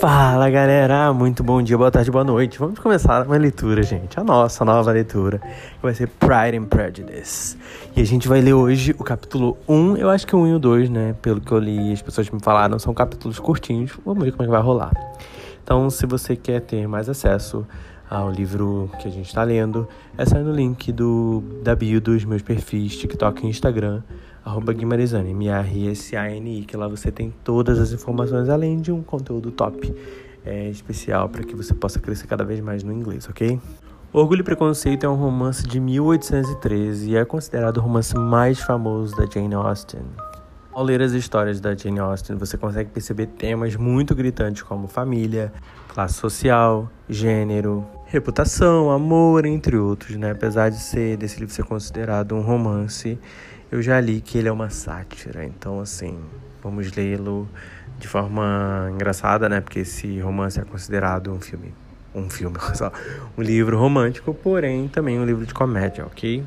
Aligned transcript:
Fala 0.00 0.48
galera, 0.48 1.12
muito 1.12 1.44
bom 1.44 1.60
dia, 1.60 1.76
boa 1.76 1.90
tarde, 1.90 2.10
boa 2.10 2.24
noite. 2.24 2.58
Vamos 2.58 2.78
começar 2.78 3.26
uma 3.26 3.36
leitura, 3.36 3.82
gente. 3.82 4.18
A 4.18 4.24
nossa 4.24 4.64
nova 4.64 4.90
leitura, 4.90 5.38
que 5.38 5.82
vai 5.82 5.92
ser 5.92 6.08
Pride 6.08 6.56
and 6.56 6.64
Prejudice. 6.64 7.58
E 7.94 8.00
a 8.00 8.04
gente 8.06 8.26
vai 8.26 8.40
ler 8.40 8.54
hoje 8.54 8.96
o 8.98 9.04
capítulo 9.04 9.58
1, 9.68 9.98
eu 9.98 10.08
acho 10.08 10.26
que 10.26 10.34
o 10.34 10.38
1 10.38 10.46
e 10.46 10.54
o 10.54 10.58
2, 10.58 10.88
né? 10.88 11.14
Pelo 11.20 11.38
que 11.38 11.52
eu 11.52 11.58
li, 11.58 11.92
as 11.92 12.00
pessoas 12.00 12.30
me 12.30 12.40
falaram, 12.40 12.78
são 12.78 12.94
capítulos 12.94 13.38
curtinhos. 13.38 13.92
Vamos 14.02 14.24
ver 14.24 14.30
como 14.30 14.42
é 14.44 14.46
que 14.46 14.50
vai 14.50 14.62
rolar. 14.62 14.92
Então, 15.62 15.90
se 15.90 16.06
você 16.06 16.34
quer 16.34 16.62
ter 16.62 16.88
mais 16.88 17.06
acesso 17.06 17.66
ao 18.08 18.30
livro 18.30 18.90
que 19.00 19.06
a 19.06 19.10
gente 19.10 19.26
está 19.26 19.42
lendo, 19.42 19.86
é 20.16 20.24
só 20.24 20.38
no 20.38 20.50
link 20.50 20.90
do, 20.92 21.44
da 21.62 21.76
bio 21.76 22.00
dos 22.00 22.24
meus 22.24 22.40
perfis 22.40 22.96
TikTok 22.96 23.44
e 23.44 23.50
Instagram 23.50 24.00
arroba 24.44 24.72
Guimarizani, 24.72 25.30
M-A-R-S-A-N-I, 25.30 26.62
que 26.62 26.76
lá 26.76 26.88
você 26.88 27.10
tem 27.10 27.32
todas 27.44 27.78
as 27.78 27.92
informações, 27.92 28.48
além 28.48 28.80
de 28.80 28.90
um 28.90 29.02
conteúdo 29.02 29.50
top 29.50 29.94
é, 30.44 30.68
especial 30.68 31.28
para 31.28 31.42
que 31.42 31.54
você 31.54 31.74
possa 31.74 31.98
crescer 31.98 32.26
cada 32.26 32.44
vez 32.44 32.60
mais 32.60 32.82
no 32.82 32.92
inglês, 32.92 33.28
ok? 33.28 33.60
Orgulho 34.12 34.40
e 34.40 34.42
Preconceito 34.42 35.04
é 35.04 35.08
um 35.08 35.14
romance 35.14 35.62
de 35.62 35.78
1813 35.78 37.10
e 37.10 37.16
é 37.16 37.24
considerado 37.24 37.76
o 37.76 37.80
romance 37.80 38.16
mais 38.16 38.58
famoso 38.58 39.16
da 39.16 39.24
Jane 39.24 39.54
Austen. 39.54 40.02
Ao 40.72 40.82
ler 40.82 41.00
as 41.02 41.12
histórias 41.12 41.60
da 41.60 41.76
Jane 41.76 42.00
Austen, 42.00 42.36
você 42.36 42.56
consegue 42.56 42.90
perceber 42.90 43.26
temas 43.26 43.76
muito 43.76 44.14
gritantes 44.14 44.62
como 44.62 44.88
família, 44.88 45.52
classe 45.88 46.14
social, 46.14 46.90
gênero, 47.08 47.86
reputação, 48.06 48.90
amor, 48.90 49.46
entre 49.46 49.76
outros, 49.76 50.16
né? 50.16 50.32
Apesar 50.32 50.70
de 50.70 50.80
ser 50.80 51.16
desse 51.16 51.38
livro 51.38 51.54
ser 51.54 51.64
considerado 51.64 52.34
um 52.34 52.40
romance, 52.40 53.18
eu 53.70 53.80
já 53.80 54.00
li 54.00 54.20
que 54.20 54.38
ele 54.38 54.48
é 54.48 54.52
uma 54.52 54.70
sátira, 54.70 55.44
então 55.44 55.80
assim, 55.80 56.18
vamos 56.62 56.92
lê-lo 56.92 57.48
de 57.98 58.08
forma 58.08 58.90
engraçada, 58.92 59.48
né? 59.48 59.60
Porque 59.60 59.80
esse 59.80 60.18
romance 60.20 60.58
é 60.58 60.64
considerado 60.64 61.30
um 61.32 61.40
filme, 61.40 61.72
um 62.14 62.28
filme, 62.28 62.56
só, 62.74 62.90
um 63.36 63.42
livro 63.42 63.78
romântico, 63.78 64.34
porém 64.34 64.88
também 64.88 65.18
um 65.18 65.24
livro 65.24 65.46
de 65.46 65.54
comédia, 65.54 66.04
ok? 66.04 66.44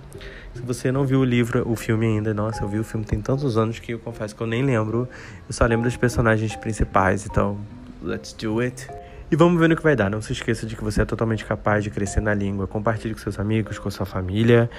Se 0.54 0.62
você 0.62 0.92
não 0.92 1.06
viu 1.06 1.20
o 1.20 1.24
livro, 1.24 1.68
o 1.68 1.76
filme 1.76 2.06
ainda, 2.06 2.34
nossa, 2.34 2.64
eu 2.64 2.68
vi 2.68 2.80
o 2.80 2.84
filme 2.84 3.06
tem 3.06 3.22
tantos 3.22 3.58
anos 3.58 3.80
que 3.80 3.94
eu 3.94 4.00
confesso 4.00 4.36
que 4.36 4.42
eu 4.42 4.48
nem 4.48 4.64
lembro. 4.64 5.08
Eu 5.48 5.54
só 5.54 5.66
lembro 5.66 5.86
dos 5.86 5.98
personagens 5.98 6.56
principais, 6.56 7.26
então 7.26 7.58
let's 8.04 8.34
do 8.34 8.60
it. 8.60 8.88
E 9.34 9.36
vamos 9.36 9.60
ver 9.60 9.68
no 9.68 9.76
que 9.76 9.82
vai 9.82 9.96
dar. 9.96 10.12
Não 10.12 10.22
se 10.22 10.32
esqueça 10.32 10.68
de 10.68 10.76
que 10.76 10.84
você 10.84 11.02
é 11.02 11.06
totalmente 11.06 11.44
capaz 11.44 11.84
de 11.84 11.90
crescer 11.90 12.22
na 12.22 12.36
língua. 12.36 12.68
Compartilhe 12.68 13.16
com 13.16 13.20
seus 13.20 13.40
amigos, 13.40 13.80
com 13.80 13.90
sua 13.90 14.06
família. 14.06 14.70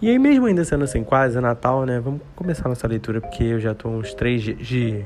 E 0.00 0.08
aí, 0.08 0.20
mesmo 0.20 0.46
ainda 0.46 0.64
sendo 0.64 0.84
assim, 0.84 1.02
quase 1.02 1.40
Natal, 1.40 1.84
né? 1.84 1.98
Vamos 1.98 2.20
começar 2.36 2.68
nossa 2.68 2.86
leitura, 2.86 3.20
porque 3.20 3.42
eu 3.42 3.58
já 3.58 3.74
tô 3.74 3.88
uns 3.88 4.14
três 4.14 4.40
dias 4.40 4.58
de. 4.58 5.04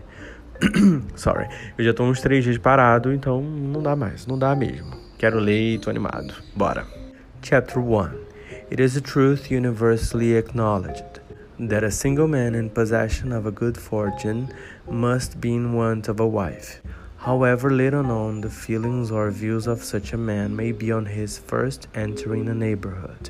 Sorry. 1.17 1.49
Eu 1.79 1.87
já 1.87 1.95
tô 1.95 2.05
uns 2.05 2.21
três 2.21 2.45
dias 2.45 2.59
parado, 2.59 3.11
então 3.11 3.41
não 3.41 3.83
dá 3.83 3.97
mais. 3.97 4.27
Não 4.27 4.39
dá 4.39 4.55
mesmo. 4.55 4.95
Quero 5.17 5.39
ler 5.39 5.77
e 5.77 5.79
tô 5.79 5.89
animado. 5.89 6.35
Bora. 6.55 6.87
Chapter 7.41 7.79
1 7.79 8.11
It 8.71 8.83
is 8.83 8.95
a 8.95 9.01
truth 9.01 9.51
universally 9.51 10.37
acknowledged 10.37 11.23
that 11.59 11.83
a 11.83 11.91
single 11.91 12.29
man 12.29 12.55
in 12.55 12.69
possession 12.69 13.33
of 13.33 13.49
a 13.49 13.51
good 13.51 13.79
fortune 13.81 14.49
must 14.87 15.39
be 15.39 15.55
in 15.55 15.73
want 15.75 16.11
of 16.11 16.21
a 16.21 16.27
wife. 16.27 16.83
However 17.29 17.69
little 17.69 18.05
known 18.05 18.41
the 18.41 18.49
feelings 18.49 19.11
or 19.11 19.31
views 19.31 19.67
of 19.67 19.85
such 19.85 20.15
a 20.15 20.17
man 20.17 20.57
may 20.57 20.73
be 20.73 20.91
on 20.91 21.05
his 21.05 21.37
first 21.37 21.87
entering 21.95 22.49
a 22.49 22.55
neighborhood. 22.55 23.29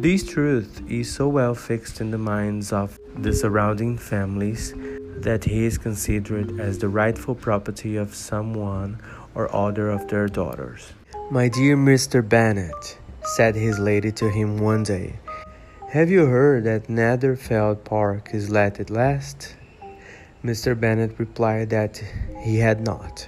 This 0.00 0.22
truth 0.22 0.80
is 0.88 1.12
so 1.12 1.26
well 1.26 1.56
fixed 1.56 2.00
in 2.00 2.12
the 2.12 2.18
minds 2.18 2.72
of 2.72 3.00
the 3.16 3.32
surrounding 3.32 3.98
families 3.98 4.74
that 5.22 5.42
he 5.42 5.64
is 5.64 5.76
considered 5.76 6.60
as 6.60 6.78
the 6.78 6.88
rightful 6.88 7.34
property 7.34 7.96
of 7.96 8.14
someone 8.14 9.02
or 9.34 9.52
other 9.52 9.90
of 9.90 10.06
their 10.06 10.28
daughters. 10.28 10.92
My 11.28 11.48
dear 11.48 11.76
Mr. 11.76 12.22
Bennet, 12.22 12.96
said 13.34 13.56
his 13.56 13.80
lady 13.80 14.12
to 14.12 14.30
him 14.30 14.58
one 14.58 14.84
day, 14.84 15.18
have 15.88 16.10
you 16.10 16.26
heard 16.26 16.62
that 16.62 16.88
Netherfield 16.88 17.82
Park 17.82 18.30
is 18.32 18.50
let 18.50 18.78
at 18.78 18.88
last? 18.88 19.56
Mr. 20.46 20.78
Bennet 20.78 21.18
replied 21.18 21.70
that 21.70 22.00
he 22.38 22.58
had 22.58 22.80
not. 22.80 23.26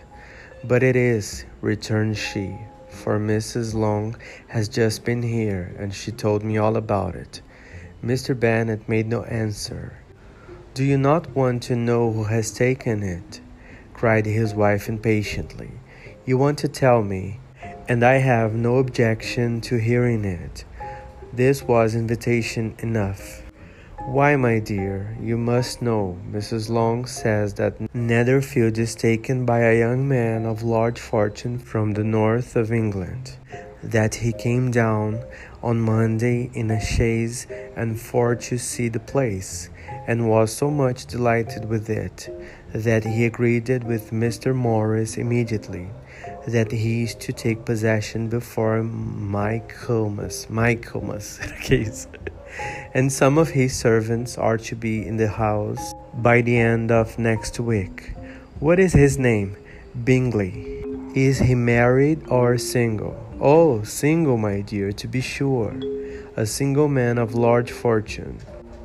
But 0.62 0.84
it 0.84 0.94
is, 0.94 1.44
returned 1.60 2.16
she, 2.16 2.56
for 2.88 3.18
Mrs. 3.18 3.74
Long 3.74 4.14
has 4.46 4.68
just 4.68 5.04
been 5.04 5.22
here, 5.22 5.74
and 5.80 5.92
she 5.92 6.12
told 6.12 6.44
me 6.44 6.58
all 6.58 6.76
about 6.76 7.16
it. 7.16 7.42
Mr. 8.04 8.38
Bennet 8.38 8.88
made 8.88 9.08
no 9.08 9.24
answer. 9.24 9.98
Do 10.74 10.84
you 10.84 10.96
not 10.96 11.34
want 11.34 11.64
to 11.64 11.74
know 11.74 12.12
who 12.12 12.22
has 12.22 12.52
taken 12.52 13.02
it? 13.02 13.40
cried 13.94 14.24
his 14.24 14.54
wife 14.54 14.88
impatiently. 14.88 15.72
You 16.24 16.38
want 16.38 16.58
to 16.58 16.68
tell 16.68 17.02
me, 17.02 17.40
and 17.88 18.04
I 18.04 18.18
have 18.18 18.54
no 18.54 18.76
objection 18.76 19.60
to 19.62 19.80
hearing 19.80 20.24
it. 20.24 20.64
This 21.32 21.64
was 21.64 21.96
invitation 21.96 22.76
enough. 22.78 23.37
Why, 24.08 24.36
my 24.36 24.58
dear, 24.58 25.14
you 25.20 25.36
must 25.36 25.82
know, 25.82 26.16
Mrs. 26.32 26.70
Long 26.70 27.04
says 27.04 27.52
that 27.54 27.94
Netherfield 27.94 28.78
is 28.78 28.94
taken 28.94 29.44
by 29.44 29.60
a 29.60 29.78
young 29.78 30.08
man 30.08 30.46
of 30.46 30.62
large 30.62 30.98
fortune 30.98 31.58
from 31.58 31.92
the 31.92 32.04
north 32.04 32.56
of 32.56 32.72
England, 32.72 33.36
that 33.82 34.14
he 34.14 34.32
came 34.32 34.70
down 34.70 35.22
on 35.62 35.80
Monday 35.80 36.50
in 36.54 36.70
a 36.70 36.80
chaise 36.80 37.46
and 37.76 38.00
four 38.00 38.34
to 38.34 38.56
see 38.56 38.88
the 38.88 38.98
place, 38.98 39.68
and 40.06 40.26
was 40.26 40.54
so 40.54 40.70
much 40.70 41.04
delighted 41.04 41.66
with 41.66 41.90
it, 41.90 42.30
that 42.72 43.04
he 43.04 43.26
agreed 43.26 43.68
with 43.84 44.10
Mr. 44.10 44.54
Morris 44.54 45.18
immediately, 45.18 45.90
that 46.48 46.72
he 46.72 47.04
is 47.04 47.14
to 47.16 47.32
take 47.32 47.64
possession 47.64 48.28
before 48.28 48.82
Michaelmas, 48.82 50.48
Michaelmas, 50.50 51.38
case 51.62 52.06
and 52.94 53.12
some 53.12 53.38
of 53.38 53.50
his 53.50 53.76
servants 53.76 54.38
are 54.38 54.58
to 54.58 54.74
be 54.74 55.06
in 55.06 55.16
the 55.16 55.28
house 55.28 55.94
by 56.14 56.40
the 56.40 56.56
end 56.56 56.90
of 56.90 57.18
next 57.18 57.60
week. 57.60 58.14
What 58.60 58.78
is 58.78 58.92
his 58.92 59.18
name? 59.18 59.56
Bingley. 60.04 60.84
Is 61.14 61.38
he 61.38 61.54
married 61.54 62.26
or 62.28 62.58
single? 62.58 63.16
Oh, 63.40 63.82
single, 63.82 64.36
my 64.36 64.60
dear, 64.60 64.92
to 64.92 65.08
be 65.08 65.20
sure. 65.20 65.74
A 66.36 66.46
single 66.46 66.88
man 66.88 67.18
of 67.18 67.34
large 67.34 67.70
fortune. 67.70 68.38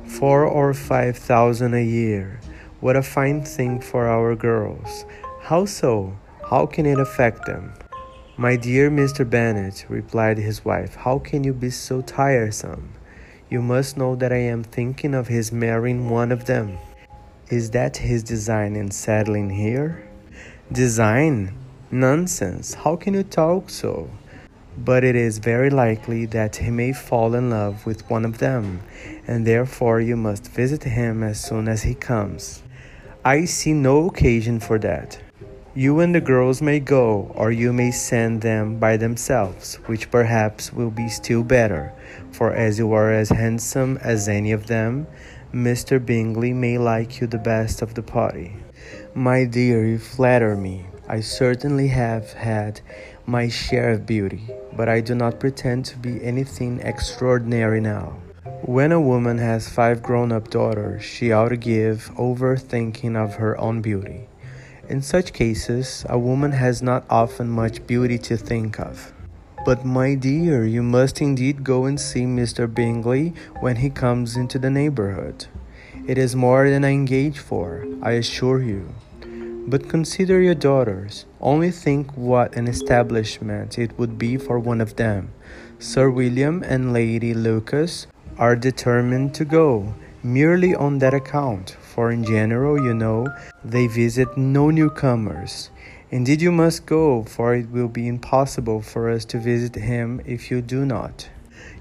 Four 0.06 0.44
or 0.44 0.74
five 0.74 1.16
thousand 1.16 1.74
a 1.74 1.84
year. 1.84 2.40
What 2.80 2.96
a 2.96 3.02
fine 3.02 3.42
thing 3.42 3.80
for 3.80 4.06
our 4.06 4.34
girls. 4.36 5.06
How 5.42 5.64
so? 5.64 6.16
How 6.50 6.66
can 6.66 6.84
it 6.84 7.00
affect 7.00 7.46
them? 7.46 7.72
My 8.36 8.56
dear 8.56 8.90
Mr. 8.90 9.28
Bennet, 9.28 9.86
replied 9.88 10.36
his 10.36 10.62
wife, 10.62 10.94
how 10.94 11.18
can 11.18 11.42
you 11.42 11.54
be 11.54 11.70
so 11.70 12.02
tiresome? 12.02 12.92
You 13.48 13.62
must 13.62 13.96
know 13.96 14.14
that 14.16 14.30
I 14.30 14.42
am 14.52 14.62
thinking 14.62 15.14
of 15.14 15.28
his 15.28 15.52
marrying 15.52 16.10
one 16.10 16.30
of 16.30 16.44
them. 16.44 16.76
Is 17.48 17.70
that 17.70 17.96
his 17.96 18.22
design 18.22 18.76
in 18.76 18.90
settling 18.90 19.48
here? 19.48 20.06
Design? 20.70 21.56
Nonsense! 21.90 22.74
How 22.74 22.94
can 22.96 23.14
you 23.14 23.22
talk 23.22 23.70
so? 23.70 24.10
But 24.76 25.02
it 25.02 25.16
is 25.16 25.38
very 25.38 25.70
likely 25.70 26.26
that 26.26 26.56
he 26.56 26.70
may 26.70 26.92
fall 26.92 27.34
in 27.34 27.48
love 27.48 27.86
with 27.86 28.08
one 28.10 28.26
of 28.26 28.36
them, 28.36 28.82
and 29.26 29.46
therefore 29.46 30.00
you 30.00 30.16
must 30.16 30.50
visit 30.50 30.82
him 30.82 31.22
as 31.22 31.40
soon 31.40 31.68
as 31.68 31.84
he 31.84 31.94
comes. 31.94 32.62
I 33.24 33.46
see 33.46 33.72
no 33.72 34.08
occasion 34.08 34.60
for 34.60 34.78
that. 34.80 35.18
You 35.76 35.98
and 35.98 36.14
the 36.14 36.20
girls 36.20 36.62
may 36.62 36.78
go, 36.78 37.32
or 37.34 37.50
you 37.50 37.72
may 37.72 37.90
send 37.90 38.42
them 38.42 38.78
by 38.78 38.96
themselves, 38.96 39.74
which 39.86 40.08
perhaps 40.08 40.72
will 40.72 40.92
be 40.92 41.08
still 41.08 41.42
better, 41.42 41.92
for 42.30 42.54
as 42.54 42.78
you 42.78 42.92
are 42.92 43.10
as 43.10 43.30
handsome 43.30 43.98
as 44.00 44.28
any 44.28 44.52
of 44.52 44.68
them, 44.68 45.08
Mr. 45.52 45.98
Bingley 45.98 46.52
may 46.52 46.78
like 46.78 47.20
you 47.20 47.26
the 47.26 47.38
best 47.38 47.82
of 47.82 47.94
the 47.94 48.02
party. 48.02 48.54
My 49.16 49.46
dear, 49.46 49.84
you 49.84 49.98
flatter 49.98 50.56
me. 50.56 50.86
I 51.08 51.18
certainly 51.18 51.88
have 51.88 52.32
had 52.34 52.80
my 53.26 53.48
share 53.48 53.90
of 53.90 54.06
beauty, 54.06 54.48
but 54.76 54.88
I 54.88 55.00
do 55.00 55.16
not 55.16 55.40
pretend 55.40 55.86
to 55.86 55.98
be 55.98 56.22
anything 56.22 56.78
extraordinary 56.82 57.80
now. 57.80 58.16
When 58.62 58.92
a 58.92 59.00
woman 59.00 59.38
has 59.38 59.68
five 59.68 60.04
grown 60.04 60.30
up 60.30 60.50
daughters, 60.50 61.02
she 61.02 61.32
ought 61.32 61.48
to 61.48 61.56
give 61.56 62.12
over 62.16 62.56
thinking 62.56 63.16
of 63.16 63.34
her 63.34 63.58
own 63.58 63.82
beauty. 63.82 64.28
In 64.86 65.00
such 65.00 65.32
cases, 65.32 66.04
a 66.10 66.18
woman 66.18 66.52
has 66.52 66.82
not 66.82 67.04
often 67.08 67.48
much 67.48 67.86
beauty 67.86 68.18
to 68.18 68.36
think 68.36 68.78
of. 68.78 69.14
But, 69.64 69.86
my 69.86 70.14
dear, 70.14 70.66
you 70.66 70.82
must 70.82 71.22
indeed 71.22 71.64
go 71.64 71.86
and 71.86 71.98
see 71.98 72.24
Mr. 72.24 72.72
Bingley 72.72 73.32
when 73.60 73.76
he 73.76 73.88
comes 73.88 74.36
into 74.36 74.58
the 74.58 74.68
neighborhood. 74.68 75.46
It 76.06 76.18
is 76.18 76.36
more 76.36 76.68
than 76.68 76.84
I 76.84 76.90
engage 76.90 77.38
for, 77.38 77.86
I 78.02 78.12
assure 78.12 78.60
you. 78.60 78.94
But 79.66 79.88
consider 79.88 80.38
your 80.42 80.54
daughters. 80.54 81.24
Only 81.40 81.70
think 81.70 82.12
what 82.14 82.54
an 82.54 82.68
establishment 82.68 83.78
it 83.78 83.98
would 83.98 84.18
be 84.18 84.36
for 84.36 84.58
one 84.58 84.82
of 84.82 84.96
them. 84.96 85.30
Sir 85.78 86.10
William 86.10 86.62
and 86.62 86.92
Lady 86.92 87.32
Lucas 87.32 88.06
are 88.36 88.54
determined 88.54 89.34
to 89.36 89.46
go, 89.46 89.94
merely 90.24 90.74
on 90.74 90.98
that 90.98 91.14
account, 91.14 91.76
for 91.80 92.10
in 92.10 92.24
general, 92.24 92.82
you 92.82 92.94
know, 92.94 93.28
they 93.64 93.86
visit 93.86 94.36
no 94.36 94.70
newcomers. 94.70 95.70
Indeed, 96.10 96.40
you 96.40 96.50
must 96.50 96.86
go, 96.86 97.24
for 97.24 97.54
it 97.54 97.70
will 97.70 97.88
be 97.88 98.08
impossible 98.08 98.80
for 98.80 99.10
us 99.10 99.24
to 99.26 99.38
visit 99.38 99.74
him 99.74 100.20
if 100.24 100.50
you 100.50 100.62
do 100.62 100.86
not. 100.86 101.28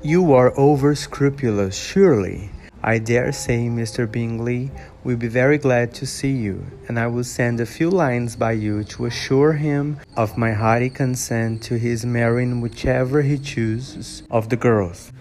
You 0.02 0.34
are 0.34 0.54
over 0.60 0.94
scrupulous, 0.96 1.76
surely. 1.78 2.50
I 2.86 2.98
dare 2.98 3.32
say 3.32 3.70
Mr. 3.70 4.12
Bingley 4.12 4.70
will 5.06 5.16
be 5.16 5.30
very 5.30 5.58
glad 5.58 5.94
to 5.94 6.06
see 6.06 6.34
you, 6.34 6.66
and 6.90 7.00
I 7.00 7.08
will 7.08 7.24
send 7.24 7.62
a 7.62 7.66
few 7.66 7.90
lines 7.90 8.36
by 8.36 8.52
you 8.52 8.84
to 8.86 9.06
assure 9.06 9.54
him 9.54 10.02
of 10.18 10.38
my 10.38 10.52
hearty 10.52 10.90
consent 10.90 11.64
to 11.64 11.78
his 11.78 12.06
marrying 12.06 12.60
whichever 12.60 13.22
he 13.22 13.38
chooses 13.38 14.24
of 14.30 14.50
the 14.50 14.58
girls. 14.58 15.14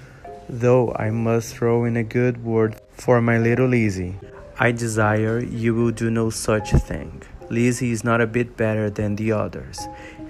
Though 0.49 0.93
I 0.97 1.11
must 1.11 1.55
throw 1.55 1.85
in 1.85 1.97
a 1.97 2.03
good 2.03 2.45
word 2.45 2.81
for 3.05 3.21
my 3.21 3.39
little 3.39 3.69
Lizzie. 3.69 4.17
I 4.59 4.73
desire 4.73 5.41
you 5.41 5.75
will 5.75 5.91
do 5.91 6.11
no 6.11 6.31
such 6.31 6.71
thing. 6.71 7.23
Lizzie 7.51 7.91
is 7.91 8.05
not 8.05 8.21
a 8.21 8.27
bit 8.27 8.57
better 8.57 8.89
than 8.91 9.17
the 9.17 9.33
others, 9.33 9.81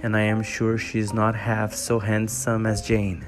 and 0.01 0.15
I 0.15 0.21
am 0.21 0.43
sure 0.43 0.77
she 0.77 0.99
is 0.99 1.13
not 1.13 1.35
half 1.35 1.73
so 1.73 1.99
handsome 1.99 2.65
as 2.65 2.81
Jane, 2.81 3.25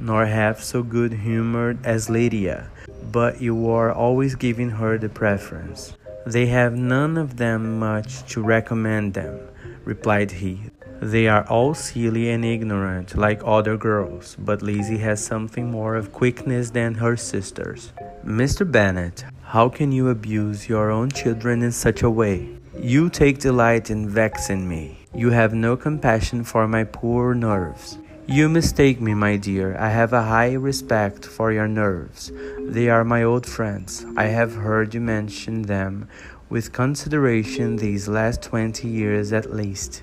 nor 0.00 0.26
half 0.26 0.62
so 0.62 0.82
good 0.82 1.12
humored 1.12 1.84
as 1.84 2.10
Lydia 2.10 2.70
but 3.12 3.40
you 3.40 3.70
are 3.70 3.92
always 3.92 4.34
giving 4.34 4.70
her 4.70 4.98
the 4.98 5.08
preference. 5.08 5.94
They 6.26 6.46
have 6.46 6.74
none 6.76 7.16
of 7.16 7.36
them 7.36 7.78
much 7.78 8.26
to 8.32 8.42
recommend 8.42 9.14
them, 9.14 9.38
replied 9.84 10.30
he. 10.30 10.60
They 11.00 11.28
are 11.28 11.46
all 11.48 11.74
silly 11.74 12.30
and 12.30 12.44
ignorant 12.44 13.16
like 13.16 13.40
other 13.44 13.76
girls, 13.76 14.36
but 14.38 14.62
Lizzie 14.62 14.98
has 14.98 15.24
something 15.24 15.70
more 15.70 15.94
of 15.94 16.12
quickness 16.12 16.70
than 16.70 16.94
her 16.94 17.16
sisters. 17.16 17.92
Mr. 18.26 18.68
Bennet, 18.68 19.24
how 19.44 19.68
can 19.68 19.92
you 19.92 20.08
abuse 20.08 20.68
your 20.68 20.90
own 20.90 21.08
children 21.08 21.62
in 21.62 21.70
such 21.70 22.02
a 22.02 22.10
way? 22.10 22.48
You 22.76 23.08
take 23.08 23.38
delight 23.38 23.88
in 23.88 24.08
vexing 24.08 24.68
me. 24.68 24.98
You 25.14 25.30
have 25.30 25.54
no 25.54 25.76
compassion 25.76 26.42
for 26.42 26.66
my 26.66 26.82
poor 26.82 27.34
nerves. 27.34 27.98
You 28.26 28.48
mistake 28.48 29.00
me, 29.00 29.14
my 29.14 29.36
dear. 29.36 29.76
I 29.78 29.90
have 29.90 30.12
a 30.12 30.24
high 30.24 30.54
respect 30.54 31.24
for 31.24 31.52
your 31.52 31.68
nerves. 31.68 32.32
They 32.58 32.88
are 32.88 33.04
my 33.04 33.22
old 33.22 33.46
friends. 33.46 34.04
I 34.16 34.24
have 34.24 34.56
heard 34.56 34.92
you 34.92 35.00
mention 35.00 35.62
them 35.62 36.08
with 36.48 36.72
consideration 36.72 37.76
these 37.76 38.08
last 38.08 38.42
twenty 38.42 38.88
years 38.88 39.32
at 39.32 39.54
least. 39.54 40.02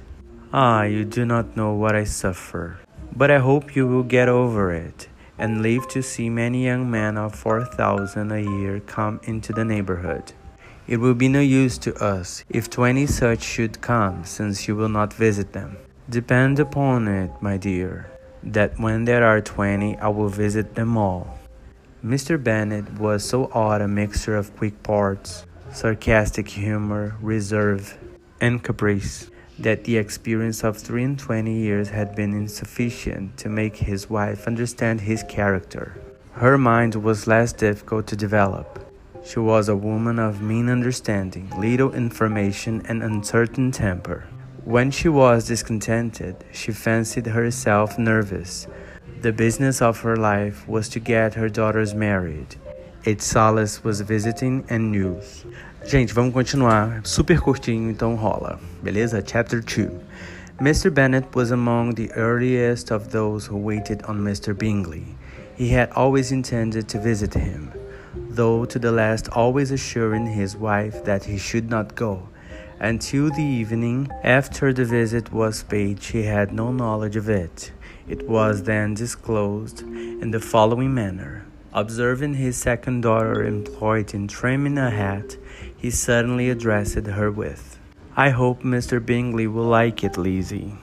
Ah, 0.54 0.84
you 0.84 1.04
do 1.04 1.26
not 1.26 1.58
know 1.58 1.74
what 1.74 1.94
I 1.94 2.06
suffer. 2.06 2.80
But 3.14 3.32
I 3.32 3.40
hope 3.40 3.76
you 3.76 3.86
will 3.86 4.04
get 4.04 4.30
over 4.30 4.72
it 4.72 5.10
and 5.38 5.62
live 5.62 5.88
to 5.90 6.02
see 6.02 6.30
many 6.30 6.66
young 6.66 6.90
men 6.90 7.18
of 7.18 7.36
four 7.36 7.66
thousand 7.66 8.32
a 8.32 8.42
year 8.42 8.80
come 8.80 9.20
into 9.24 9.54
the 9.54 9.66
neighborhood. 9.66 10.34
It 10.88 10.98
will 10.98 11.14
be 11.14 11.30
no 11.30 11.40
use 11.40 11.78
to 11.80 11.96
us 11.96 12.44
if 12.50 12.70
twenty 12.70 13.06
such 13.06 13.42
should 13.42 13.82
come, 13.82 14.26
since 14.26 14.68
you 14.68 14.76
will 14.76 14.90
not 14.90 15.14
visit 15.14 15.54
them. 15.54 15.78
Depend 16.10 16.60
upon 16.60 17.08
it, 17.08 17.32
my 17.42 17.58
dear, 17.58 18.12
that 18.44 18.78
when 18.80 19.06
there 19.06 19.24
are 19.24 19.42
twenty, 19.42 19.98
I 19.98 20.10
will 20.10 20.30
visit 20.30 20.76
them 20.76 20.98
all. 20.98 21.40
Mr. 22.04 22.42
Bennet 22.42 23.00
was 23.00 23.24
so 23.24 23.50
odd 23.54 23.82
a 23.82 23.88
mixture 23.88 24.36
of 24.36 24.56
quick 24.58 24.84
parts, 24.84 25.46
sarcastic 25.72 26.50
humor, 26.50 27.16
reserve, 27.22 27.98
and 28.42 28.62
caprice 28.62 29.30
that 29.60 29.84
the 29.84 29.98
experience 29.98 30.64
of 30.64 30.78
three 30.78 31.04
and 31.04 31.20
twenty 31.20 31.54
years 31.54 31.90
had 31.90 32.16
been 32.16 32.34
insufficient 32.34 33.38
to 33.38 33.50
make 33.50 33.76
his 33.76 34.10
wife 34.10 34.48
understand 34.48 35.02
his 35.02 35.24
character. 35.24 36.02
Her 36.34 36.58
mind 36.58 36.96
was 36.96 37.28
less 37.28 37.54
difficult 37.54 38.08
to 38.08 38.16
develop. 38.16 38.80
She 39.24 39.40
was 39.40 39.70
a 39.70 39.76
woman 39.76 40.20
of 40.20 40.42
mean 40.42 40.70
understanding, 40.70 41.50
little 41.58 41.94
information, 41.94 42.84
and 42.88 43.04
uncertain 43.04 43.72
temper. 43.72 44.28
When 44.66 44.92
she 44.92 45.10
was 45.10 45.48
discontented, 45.48 46.44
she 46.52 46.72
fancied 46.72 47.28
herself 47.28 48.00
nervous. 48.00 48.68
The 49.22 49.32
business 49.32 49.82
of 49.82 50.00
her 50.02 50.18
life 50.18 50.68
was 50.68 50.90
to 50.90 51.00
get 51.00 51.36
her 51.36 51.48
daughters 51.48 51.94
married. 51.94 52.56
Its 53.06 53.26
solace 53.26 53.84
was 53.84 54.02
visiting 54.02 54.66
and 54.70 54.92
news. 54.92 55.46
Gente, 55.86 56.14
vamos 56.14 56.34
continuar. 56.34 57.02
Super 57.04 57.40
curtinho, 57.40 57.90
então 57.90 58.16
rola. 58.16 58.60
Beleza? 58.82 59.22
Chapter 59.22 59.62
2. 59.62 59.90
Mr. 60.60 60.90
Bennet 60.90 61.28
was 61.36 61.52
among 61.52 61.96
the 61.96 62.12
earliest 62.14 62.92
of 62.92 63.10
those 63.10 63.46
who 63.46 63.58
waited 63.58 64.04
on 64.08 64.20
Mr. 64.20 64.58
Bingley. 64.58 65.16
He 65.56 65.70
had 65.70 65.90
always 65.96 66.32
intended 66.32 66.88
to 66.90 67.00
visit 67.00 67.34
him, 67.34 67.72
though 68.16 68.66
to 68.66 68.80
the 68.80 68.92
last 68.92 69.30
always 69.30 69.72
assuring 69.72 70.28
his 70.28 70.56
wife 70.56 71.04
that 71.04 71.26
he 71.26 71.38
should 71.38 71.70
not 71.70 71.96
go 71.96 72.30
until 72.84 73.30
the 73.30 73.42
evening 73.42 74.10
after 74.24 74.74
the 74.74 74.84
visit 74.84 75.32
was 75.32 75.64
paid, 75.64 76.04
she 76.04 76.24
had 76.24 76.52
no 76.52 76.70
knowledge 76.74 77.16
of 77.16 77.30
it. 77.30 77.72
It 78.10 78.28
was 78.28 78.64
then 78.64 78.94
disclosed 78.94 79.82
in 79.82 80.32
the 80.32 80.42
following 80.42 80.94
manner. 80.94 81.46
Observing 81.72 82.34
his 82.34 82.58
second 82.58 83.00
daughter 83.02 83.46
employed 83.46 84.14
in 84.14 84.28
trimming 84.28 84.78
a 84.78 84.90
hat, 84.90 85.38
he 85.84 85.90
suddenly 85.90 86.50
addressed 86.50 87.06
her 87.06 87.30
with, 87.30 87.78
I 88.16 88.30
hope 88.30 88.64
Mr. 88.64 89.06
Bingley 89.06 89.48
will 89.48 89.66
like 89.66 90.02
it, 90.02 90.18
Lizzie. 90.18 90.78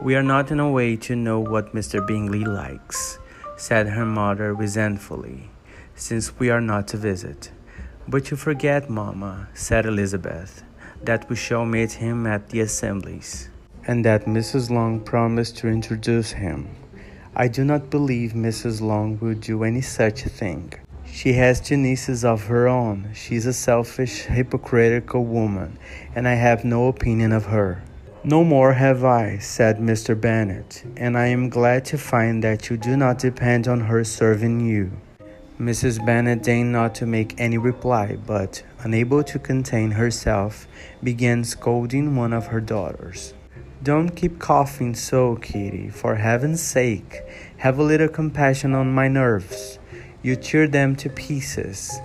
We 0.00 0.16
are 0.16 0.22
not 0.22 0.50
in 0.50 0.58
a 0.58 0.70
way 0.70 0.96
to 0.96 1.14
know 1.14 1.38
what 1.38 1.74
Mr. 1.74 2.04
Bingley 2.04 2.46
likes, 2.46 3.18
said 3.58 3.88
her 3.88 4.06
mother 4.06 4.54
resentfully, 4.54 5.50
since 5.94 6.38
we 6.38 6.48
are 6.48 6.62
not 6.62 6.88
to 6.88 6.96
visit. 6.96 7.50
But 8.08 8.30
you 8.30 8.38
forget, 8.38 8.88
mamma, 8.88 9.50
said 9.52 9.84
Elizabeth 9.84 10.62
that 11.02 11.28
we 11.28 11.36
shall 11.36 11.66
meet 11.66 11.92
him 11.92 12.26
at 12.26 12.48
the 12.48 12.60
assemblies, 12.60 13.50
and 13.86 14.02
that 14.06 14.24
Mrs. 14.24 14.70
Long 14.70 14.98
promised 15.00 15.58
to 15.58 15.68
introduce 15.68 16.30
him. 16.32 16.68
I 17.36 17.48
do 17.48 17.64
not 17.64 17.90
believe 17.90 18.32
Mrs. 18.32 18.80
Long 18.80 19.18
will 19.20 19.34
do 19.34 19.62
any 19.62 19.82
such 19.82 20.22
thing. 20.22 20.72
She 21.12 21.32
has 21.32 21.60
two 21.60 21.76
nieces 21.76 22.24
of 22.24 22.44
her 22.44 22.68
own. 22.68 23.10
She 23.14 23.34
is 23.34 23.46
a 23.46 23.52
selfish, 23.52 24.22
hypocritical 24.22 25.24
woman, 25.24 25.78
and 26.14 26.28
I 26.28 26.34
have 26.34 26.64
no 26.64 26.88
opinion 26.88 27.32
of 27.32 27.46
her. 27.46 27.82
No 28.24 28.44
more 28.44 28.74
have 28.74 29.04
I, 29.04 29.38
said 29.38 29.78
Mr. 29.78 30.20
Bennet, 30.20 30.84
and 30.96 31.16
I 31.16 31.26
am 31.26 31.48
glad 31.48 31.84
to 31.86 31.98
find 31.98 32.42
that 32.44 32.68
you 32.68 32.76
do 32.76 32.96
not 32.96 33.18
depend 33.18 33.66
on 33.66 33.80
her 33.80 34.04
serving 34.04 34.60
you. 34.60 34.92
Mrs. 35.58 36.04
Bennet 36.04 36.42
deigned 36.42 36.70
not 36.70 36.94
to 36.96 37.06
make 37.06 37.34
any 37.40 37.58
reply, 37.58 38.16
but, 38.26 38.62
unable 38.80 39.24
to 39.24 39.38
contain 39.38 39.92
herself, 39.92 40.68
began 41.02 41.42
scolding 41.42 42.14
one 42.14 42.32
of 42.32 42.48
her 42.48 42.60
daughters. 42.60 43.34
Don't 43.82 44.10
keep 44.10 44.38
coughing 44.38 44.94
so, 44.94 45.36
Kitty, 45.36 45.88
for 45.88 46.16
heaven's 46.16 46.62
sake. 46.62 47.22
Have 47.58 47.78
a 47.78 47.82
little 47.82 48.08
compassion 48.08 48.74
on 48.74 48.92
my 48.92 49.08
nerves. 49.08 49.78
You 50.20 50.34
tear 50.34 50.66
them 50.66 50.96
to 50.96 51.08
pieces. 51.08 52.00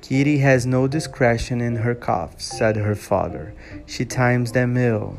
Kitty 0.00 0.38
has 0.38 0.66
no 0.66 0.88
discretion 0.88 1.60
in 1.60 1.76
her 1.76 1.94
coughs, 1.94 2.44
said 2.44 2.76
her 2.76 2.96
father. 2.96 3.54
She 3.86 4.04
times 4.04 4.50
them 4.50 4.76
ill. 4.76 5.16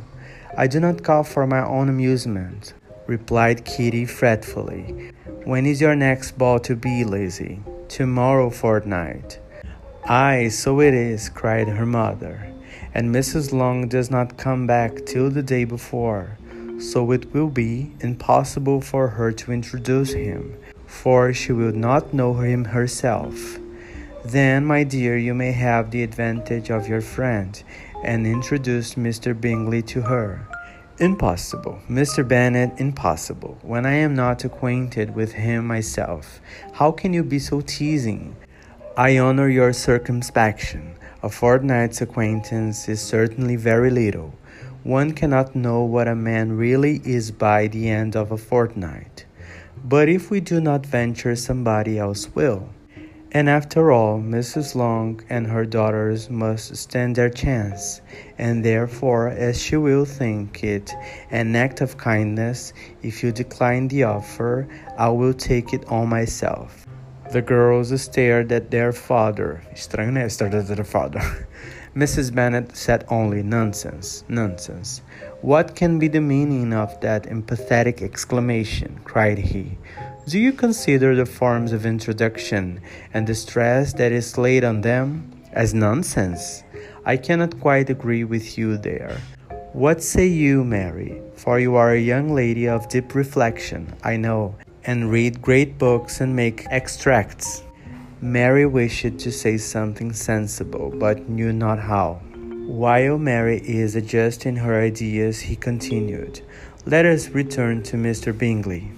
I 0.57 0.67
do 0.67 0.79
not 0.81 1.03
cough 1.03 1.29
for 1.29 1.47
my 1.47 1.65
own 1.65 1.88
amusement, 1.88 2.73
replied 3.07 3.63
Kitty 3.63 4.05
fretfully. 4.05 5.12
When 5.45 5.65
is 5.65 5.79
your 5.79 5.95
next 5.95 6.38
ball 6.38 6.59
to 6.59 6.75
be, 6.75 7.05
Lizzie? 7.05 7.62
Tomorrow 7.88 8.50
fortnight. 8.50 9.39
Ay, 10.05 10.50
so 10.50 10.81
it 10.81 10.93
is, 10.93 11.29
cried 11.29 11.69
her 11.69 11.85
mother. 11.85 12.51
And 12.93 13.15
Mrs. 13.15 13.53
Long 13.53 13.88
does 13.88 14.12
not 14.12 14.38
come 14.38 14.67
back 14.67 15.05
till 15.05 15.29
the 15.29 15.41
day 15.41 15.63
before, 15.63 16.38
so 16.79 17.12
it 17.12 17.33
will 17.33 17.50
be 17.50 17.93
impossible 18.01 18.81
for 18.81 19.07
her 19.07 19.31
to 19.31 19.51
introduce 19.51 20.12
him, 20.12 20.57
for 21.01 21.33
she 21.33 21.51
will 21.51 21.73
not 21.73 22.13
know 22.13 22.33
him 22.35 22.63
herself. 22.65 23.57
Then, 24.23 24.63
my 24.63 24.83
dear, 24.83 25.17
you 25.17 25.33
may 25.33 25.51
have 25.51 25.91
the 25.91 26.03
advantage 26.03 26.69
of 26.69 26.88
your 26.88 27.01
friend 27.01 27.62
and 28.03 28.25
introduce 28.25 28.93
Mr. 28.93 29.39
Bingley 29.39 29.81
to 29.81 30.01
her. 30.03 30.47
Impossible, 31.00 31.79
Mr. 31.89 32.25
Bennet, 32.25 32.71
impossible. 32.77 33.57
When 33.63 33.85
I 33.85 33.95
am 33.95 34.13
not 34.15 34.45
acquainted 34.45 35.13
with 35.13 35.33
him 35.33 35.67
myself, 35.67 36.39
how 36.73 36.91
can 36.91 37.12
you 37.12 37.23
be 37.23 37.39
so 37.39 37.59
teasing? 37.59 38.35
I 38.95 39.17
honor 39.17 39.50
your 39.50 39.73
circumspection. 39.73 40.95
A 41.21 41.29
fortnight's 41.29 42.01
acquaintance 42.01 42.88
is 42.88 43.01
certainly 43.01 43.57
very 43.57 43.89
little. 43.89 44.35
One 44.83 45.12
cannot 45.13 45.55
know 45.55 45.83
what 45.83 46.07
a 46.07 46.15
man 46.15 46.55
really 46.55 47.01
is 47.03 47.31
by 47.31 47.67
the 47.67 47.89
end 47.89 48.15
of 48.15 48.31
a 48.31 48.38
fortnight. 48.38 49.25
But 49.83 50.07
if 50.07 50.31
we 50.31 50.39
do 50.39 50.61
not 50.61 50.85
venture, 50.85 51.35
somebody 51.35 51.99
else 51.99 52.33
will. 52.33 52.69
And 53.33 53.49
after 53.49 53.91
all, 53.91 54.19
Mrs. 54.19 54.75
Long 54.75 55.19
and 55.27 55.47
her 55.47 55.65
daughters 55.65 56.29
must 56.29 56.77
stand 56.77 57.15
their 57.15 57.29
chance, 57.29 57.99
and 58.37 58.63
therefore, 58.63 59.27
as 59.27 59.61
she 59.61 59.75
will 59.75 60.05
think 60.05 60.63
it 60.63 60.93
an 61.31 61.55
act 61.55 61.81
of 61.81 61.97
kindness, 61.97 62.71
if 63.01 63.23
you 63.23 63.31
decline 63.31 63.87
the 63.87 64.03
offer, 64.03 64.67
I 64.97 65.09
will 65.09 65.33
take 65.33 65.73
it 65.73 65.83
on 65.87 66.09
myself. 66.09 66.85
The 67.31 67.41
girls 67.41 67.99
stared 67.99 68.51
at 68.51 68.69
their 68.69 68.93
father. 68.93 69.63
Estranho, 69.73 70.11
né? 70.11 70.31
Stared 70.31 70.53
at 70.53 70.67
their 70.67 70.85
father. 70.85 71.47
Mrs. 71.95 72.33
Bennet 72.33 72.75
said 72.75 73.05
only, 73.09 73.43
Nonsense, 73.43 74.23
nonsense. 74.27 75.01
What 75.41 75.75
can 75.75 76.00
be 76.00 76.07
the 76.07 76.21
meaning 76.21 76.73
of 76.73 77.00
that 77.01 77.27
emphatic 77.27 78.01
exclamation? 78.01 79.00
cried 79.03 79.38
he. 79.38 79.77
Do 80.27 80.39
you 80.39 80.53
consider 80.53 81.15
the 81.15 81.27
forms 81.27 81.71
of 81.71 81.85
introduction 81.85 82.81
and 83.13 83.27
the 83.27 83.35
stress 83.35 83.93
that 83.93 84.12
is 84.12 84.39
laid 84.39 84.63
on 84.63 84.81
them 84.81 85.31
as 85.51 85.75
nonsense? 85.75 86.63
I 87.05 87.17
cannot 87.17 87.59
quite 87.59 87.89
agree 87.89 88.23
with 88.23 88.57
you 88.57 88.77
there. 88.77 89.17
What 89.73 90.01
say 90.01 90.25
you, 90.27 90.63
Mary? 90.63 91.21
For 91.35 91.59
you 91.59 91.75
are 91.75 91.91
a 91.91 92.00
young 92.00 92.33
lady 92.33 92.67
of 92.67 92.89
deep 92.89 93.13
reflection, 93.13 93.93
I 94.03 94.17
know, 94.17 94.55
and 94.85 95.12
read 95.12 95.41
great 95.41 95.77
books 95.77 96.21
and 96.21 96.35
make 96.35 96.65
extracts. 96.69 97.62
Mary 98.23 98.65
wished 98.65 99.19
to 99.19 99.29
say 99.29 99.57
something 99.57 100.13
sensible, 100.13 100.93
but 100.95 101.27
knew 101.27 101.51
not 101.51 101.77
how. 101.77 102.21
While 102.65 103.17
Mary 103.17 103.57
is 103.57 103.97
adjusting 103.97 104.55
her 104.55 104.79
ideas, 104.79 105.41
he 105.41 105.57
continued, 105.57 106.39
Let 106.85 107.05
us 107.05 107.27
return 107.31 107.83
to 107.83 107.97
Mr. 107.97 108.31
Bingley. 108.35 108.89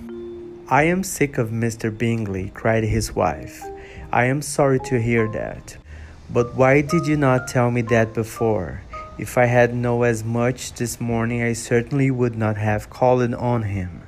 I 0.69 0.83
am 0.83 1.03
sick 1.03 1.39
of 1.39 1.49
Mr. 1.49 1.89
Bingley, 1.89 2.51
cried 2.53 2.83
his 2.83 3.15
wife. 3.15 3.63
I 4.11 4.25
am 4.25 4.43
sorry 4.43 4.79
to 4.81 5.01
hear 5.01 5.27
that. 5.31 5.75
But 6.29 6.53
why 6.53 6.81
did 6.81 7.07
you 7.07 7.17
not 7.17 7.47
tell 7.47 7.71
me 7.71 7.81
that 7.81 8.13
before? 8.13 8.83
If 9.17 9.39
I 9.39 9.45
had 9.45 9.73
known 9.73 10.05
as 10.05 10.23
much 10.23 10.73
this 10.73 11.01
morning, 11.01 11.41
I 11.41 11.53
certainly 11.53 12.11
would 12.11 12.37
not 12.37 12.57
have 12.57 12.91
called 12.91 13.33
on 13.33 13.63
him. 13.63 14.03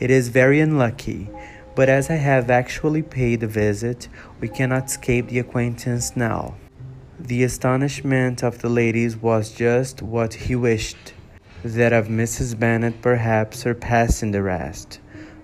It 0.00 0.10
is 0.10 0.28
very 0.28 0.58
unlucky, 0.58 1.30
but 1.78 1.88
as 1.88 2.10
I 2.10 2.16
have 2.16 2.50
actually 2.50 3.02
paid 3.02 3.44
a 3.44 3.46
visit, 3.46 4.08
we 4.40 4.48
cannot 4.48 4.86
escape 4.86 5.28
the 5.28 5.38
acquaintance 5.38 6.16
now. 6.16 6.56
The 7.20 7.44
astonishment 7.44 8.42
of 8.42 8.58
the 8.58 8.68
ladies 8.68 9.16
was 9.16 9.52
just 9.52 10.02
what 10.02 10.34
he 10.34 10.56
wished, 10.56 11.14
that 11.62 11.92
of 11.92 12.08
Mrs. 12.08 12.58
Bennet 12.58 13.00
perhaps 13.00 13.60
surpassing 13.60 14.32
the 14.32 14.42
rest, 14.42 14.98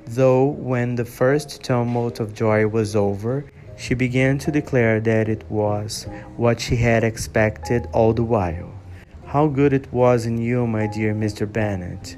though 0.07 0.47
when 0.47 0.97
the 0.97 1.05
first 1.05 1.63
tumult 1.63 2.19
of 2.19 2.35
joy 2.35 2.67
was 2.67 2.97
over, 2.97 3.45
she 3.77 3.95
began 3.95 4.37
to 4.39 4.51
declare 4.51 4.99
that 5.03 5.29
it 5.29 5.49
was 5.49 6.09
what 6.37 6.59
she 6.61 6.75
had 6.75 7.05
expected 7.05 7.87
all 7.93 8.13
the 8.13 8.25
while. 8.25 8.75
How 9.25 9.47
good 9.47 9.73
it 9.73 9.93
was 9.93 10.27
in 10.27 10.39
you, 10.39 10.67
my 10.67 10.89
dear 10.89 11.15
Mr. 11.15 11.47
Bennet! 11.47 12.17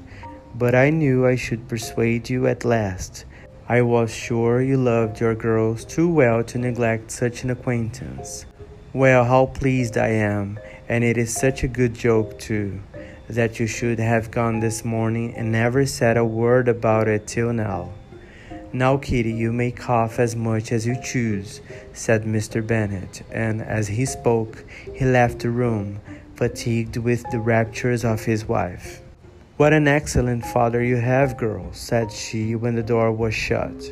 But 0.55 0.73
I 0.73 0.89
knew 0.89 1.27
I 1.27 1.35
should 1.35 1.67
persuade 1.67 2.31
you 2.31 2.47
at 2.47 2.65
last 2.65 3.26
I 3.69 3.81
was 3.81 4.15
sure 4.15 4.61
you 4.61 4.77
loved 4.77 5.19
your 5.19 5.35
girls 5.35 5.83
too 5.83 6.07
well 6.07 6.41
to 6.45 6.57
neglect 6.57 7.11
such 7.11 7.43
an 7.43 7.49
acquaintance. 7.49 8.45
Well, 8.93 9.25
how 9.25 9.47
pleased 9.47 9.97
I 9.97 10.07
am, 10.07 10.57
and 10.87 11.03
it 11.03 11.17
is 11.17 11.35
such 11.35 11.63
a 11.63 11.67
good 11.67 11.93
joke 11.93 12.39
too, 12.39 12.79
that 13.27 13.59
you 13.59 13.67
should 13.67 13.99
have 13.99 14.31
gone 14.31 14.61
this 14.61 14.85
morning 14.85 15.35
and 15.35 15.51
never 15.51 15.85
said 15.85 16.15
a 16.15 16.23
word 16.23 16.69
about 16.69 17.09
it 17.09 17.27
till 17.27 17.51
now. 17.51 17.91
Now, 18.71 18.95
Kitty, 18.95 19.33
you 19.33 19.51
may 19.51 19.71
cough 19.71 20.17
as 20.17 20.33
much 20.33 20.71
as 20.71 20.87
you 20.87 20.95
choose, 21.03 21.59
said 21.91 22.23
Mr. 22.23 22.65
Bennet, 22.65 23.21
and 23.33 23.61
as 23.61 23.89
he 23.89 24.05
spoke, 24.05 24.63
he 24.95 25.03
left 25.03 25.39
the 25.39 25.49
room, 25.49 25.99
fatigued 26.35 26.95
with 26.95 27.21
the 27.31 27.39
raptures 27.39 28.05
of 28.05 28.23
his 28.23 28.45
wife. 28.45 29.01
What 29.57 29.73
an 29.73 29.87
excellent 29.87 30.45
father 30.45 30.83
you 30.83 30.97
have, 30.97 31.35
girl, 31.35 31.73
said 31.73 32.11
she 32.11 32.53
when 32.53 32.75
the 32.75 32.83
door 32.83 33.11
was 33.11 33.33
shut. 33.33 33.91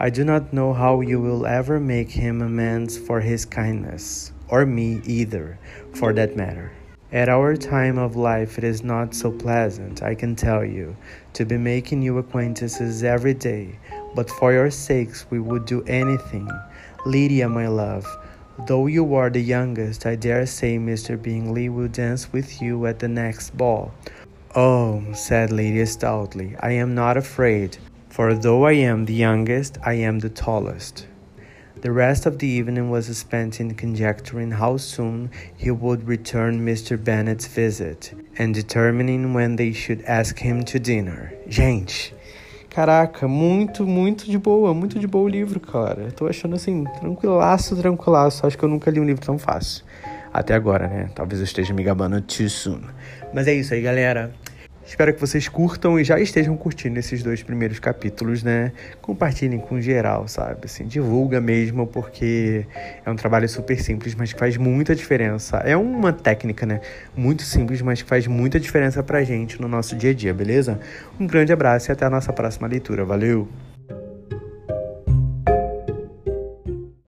I 0.00 0.10
do 0.10 0.24
not 0.24 0.52
know 0.52 0.72
how 0.72 1.02
you 1.02 1.20
will 1.20 1.46
ever 1.46 1.78
make 1.78 2.10
him 2.10 2.42
amends 2.42 2.98
for 2.98 3.20
his 3.20 3.44
kindness, 3.44 4.32
or 4.48 4.66
me 4.66 5.00
either, 5.04 5.56
for 5.94 6.12
that 6.14 6.34
matter. 6.34 6.72
At 7.12 7.28
our 7.28 7.54
time 7.54 7.96
of 7.96 8.16
life, 8.16 8.58
it 8.58 8.64
is 8.64 8.82
not 8.82 9.14
so 9.14 9.30
pleasant, 9.30 10.02
I 10.02 10.16
can 10.16 10.34
tell 10.34 10.64
you, 10.64 10.96
to 11.34 11.44
be 11.44 11.58
making 11.58 12.00
new 12.00 12.18
acquaintances 12.18 13.04
every 13.04 13.34
day, 13.34 13.78
but 14.16 14.28
for 14.28 14.52
your 14.52 14.72
sakes 14.72 15.26
we 15.30 15.38
would 15.38 15.64
do 15.64 15.84
anything. 15.84 16.50
Lydia, 17.06 17.48
my 17.48 17.68
love, 17.68 18.04
though 18.66 18.88
you 18.88 19.14
are 19.14 19.30
the 19.30 19.40
youngest, 19.40 20.06
I 20.06 20.16
dare 20.16 20.44
say 20.44 20.76
Mr. 20.76 21.14
Bingley 21.22 21.68
will 21.68 21.86
dance 21.86 22.32
with 22.32 22.60
you 22.60 22.86
at 22.86 22.98
the 22.98 23.06
next 23.06 23.56
ball 23.56 23.94
Oh, 24.56 25.02
said 25.14 25.50
Lydia 25.50 25.84
stoutly, 25.84 26.54
I 26.60 26.70
am 26.74 26.94
not 26.94 27.16
afraid, 27.16 27.76
for 28.08 28.34
though 28.34 28.66
I 28.66 28.74
am 28.74 29.04
the 29.04 29.12
youngest, 29.12 29.78
I 29.84 29.94
am 29.94 30.20
the 30.20 30.28
tallest. 30.28 31.08
The 31.80 31.90
rest 31.90 32.24
of 32.24 32.38
the 32.38 32.46
evening 32.46 32.88
was 32.88 33.06
spent 33.18 33.58
in 33.58 33.74
conjecturing 33.74 34.52
how 34.52 34.76
soon 34.76 35.32
he 35.56 35.72
would 35.72 36.06
return 36.06 36.64
Mr. 36.64 36.96
Bennet's 36.96 37.48
visit, 37.48 38.14
and 38.38 38.54
determining 38.54 39.34
when 39.34 39.56
they 39.56 39.72
should 39.72 40.02
ask 40.02 40.38
him 40.38 40.62
to 40.66 40.78
dinner. 40.78 41.32
Gente, 41.48 42.14
caraca, 42.70 43.26
muito, 43.26 43.84
muito 43.84 44.24
de 44.24 44.38
boa, 44.38 44.72
muito 44.72 45.00
de 45.00 45.08
boa 45.08 45.24
o 45.24 45.28
livro, 45.28 45.58
cara. 45.58 46.12
tô 46.12 46.28
achando 46.28 46.54
assim, 46.54 46.84
tranquilaço, 47.00 47.74
tranquilaço. 47.74 48.46
Acho 48.46 48.56
que 48.56 48.64
eu 48.64 48.68
nunca 48.68 48.88
li 48.88 49.00
um 49.00 49.04
livro 49.04 49.26
tão 49.26 49.36
fácil. 49.36 49.84
Até 50.32 50.54
agora, 50.54 50.86
né? 50.86 51.10
Talvez 51.12 51.40
eu 51.40 51.44
esteja 51.44 51.74
me 51.74 51.82
gabando 51.82 52.20
too 52.20 52.48
soon. 52.48 52.82
Mas 53.32 53.48
é 53.48 53.54
isso 53.54 53.74
aí, 53.74 53.80
galera. 53.80 54.32
Espero 54.86 55.12
que 55.14 55.20
vocês 55.20 55.48
curtam 55.48 55.98
e 55.98 56.04
já 56.04 56.20
estejam 56.20 56.56
curtindo 56.56 56.98
esses 56.98 57.22
dois 57.22 57.42
primeiros 57.42 57.78
capítulos, 57.78 58.42
né? 58.42 58.70
Compartilhem 59.00 59.58
com 59.58 59.80
geral, 59.80 60.28
sabe? 60.28 60.66
Assim, 60.66 60.86
divulga 60.86 61.40
mesmo, 61.40 61.86
porque 61.86 62.66
é 63.04 63.10
um 63.10 63.16
trabalho 63.16 63.48
super 63.48 63.80
simples, 63.80 64.14
mas 64.14 64.32
que 64.32 64.38
faz 64.38 64.56
muita 64.56 64.94
diferença. 64.94 65.56
É 65.58 65.76
uma 65.76 66.12
técnica, 66.12 66.66
né? 66.66 66.80
Muito 67.16 67.42
simples, 67.42 67.80
mas 67.82 68.02
que 68.02 68.08
faz 68.08 68.26
muita 68.26 68.60
diferença 68.60 69.02
pra 69.02 69.24
gente 69.24 69.60
no 69.60 69.68
nosso 69.68 69.96
dia 69.96 70.10
a 70.10 70.14
dia, 70.14 70.34
beleza? 70.34 70.78
Um 71.18 71.26
grande 71.26 71.52
abraço 71.52 71.90
e 71.90 71.92
até 71.92 72.04
a 72.04 72.10
nossa 72.10 72.32
próxima 72.32 72.68
leitura. 72.68 73.04
Valeu! 73.04 73.48